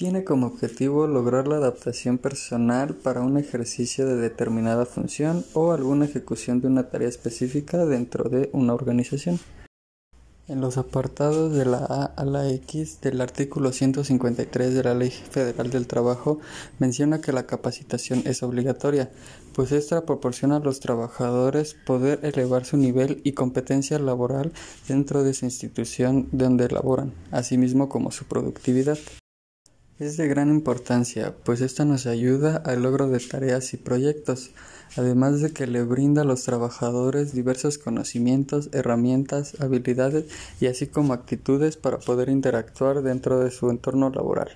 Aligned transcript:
Tiene 0.00 0.24
como 0.24 0.46
objetivo 0.46 1.06
lograr 1.06 1.46
la 1.46 1.56
adaptación 1.56 2.16
personal 2.16 2.94
para 2.94 3.20
un 3.20 3.36
ejercicio 3.36 4.06
de 4.06 4.16
determinada 4.16 4.86
función 4.86 5.44
o 5.52 5.72
alguna 5.72 6.06
ejecución 6.06 6.62
de 6.62 6.68
una 6.68 6.88
tarea 6.88 7.06
específica 7.06 7.84
dentro 7.84 8.30
de 8.30 8.48
una 8.54 8.72
organización. 8.72 9.38
En 10.48 10.62
los 10.62 10.78
apartados 10.78 11.52
de 11.52 11.66
la 11.66 11.84
A 11.84 12.04
a 12.06 12.24
la 12.24 12.48
X 12.48 13.02
del 13.02 13.20
artículo 13.20 13.72
153 13.72 14.72
de 14.72 14.82
la 14.82 14.94
Ley 14.94 15.10
Federal 15.10 15.68
del 15.68 15.86
Trabajo 15.86 16.40
menciona 16.78 17.20
que 17.20 17.32
la 17.32 17.46
capacitación 17.46 18.22
es 18.24 18.42
obligatoria, 18.42 19.10
pues 19.54 19.70
esta 19.70 20.06
proporciona 20.06 20.56
a 20.56 20.60
los 20.60 20.80
trabajadores 20.80 21.76
poder 21.84 22.20
elevar 22.22 22.64
su 22.64 22.78
nivel 22.78 23.20
y 23.22 23.32
competencia 23.32 23.98
laboral 23.98 24.50
dentro 24.88 25.22
de 25.24 25.32
esa 25.32 25.44
institución 25.44 26.26
donde 26.32 26.70
laboran, 26.70 27.12
asimismo 27.32 27.90
como 27.90 28.10
su 28.10 28.24
productividad. 28.24 28.96
Es 30.00 30.16
de 30.16 30.28
gran 30.28 30.48
importancia, 30.48 31.34
pues 31.44 31.60
esta 31.60 31.84
nos 31.84 32.06
ayuda 32.06 32.56
al 32.56 32.82
logro 32.82 33.08
de 33.08 33.18
tareas 33.18 33.74
y 33.74 33.76
proyectos, 33.76 34.50
además 34.96 35.42
de 35.42 35.52
que 35.52 35.66
le 35.66 35.82
brinda 35.82 36.22
a 36.22 36.24
los 36.24 36.42
trabajadores 36.42 37.34
diversos 37.34 37.76
conocimientos, 37.76 38.70
herramientas, 38.72 39.60
habilidades 39.60 40.24
y 40.58 40.68
así 40.68 40.86
como 40.86 41.12
actitudes 41.12 41.76
para 41.76 41.98
poder 41.98 42.30
interactuar 42.30 43.02
dentro 43.02 43.40
de 43.40 43.50
su 43.50 43.68
entorno 43.68 44.08
laboral. 44.08 44.48